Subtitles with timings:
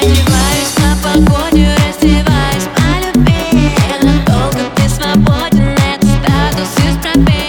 [0.00, 3.96] Одеваюсь на погоде, раздеваюсь по любви Я
[4.26, 7.47] Долго ты свободен, это статус из пробега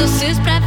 [0.00, 0.59] dos pra